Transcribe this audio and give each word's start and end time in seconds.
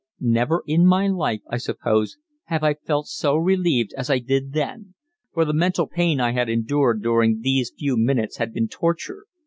Never 0.19 0.63
in 0.65 0.87
my 0.87 1.07
life, 1.07 1.41
I 1.47 1.57
suppose, 1.57 2.17
have 2.45 2.63
I 2.63 2.73
felt 2.73 3.05
so 3.05 3.35
relieved 3.37 3.93
as 3.95 4.09
I 4.09 4.17
did 4.17 4.51
then, 4.51 4.95
for 5.31 5.45
the 5.45 5.53
mental 5.53 5.85
pain 5.85 6.19
I 6.19 6.31
had 6.31 6.49
endured 6.49 7.03
during 7.03 7.41
these 7.41 7.71
few 7.77 7.95
minutes 7.97 8.37
had 8.37 8.51
been 8.51 8.67
torture. 8.67 9.27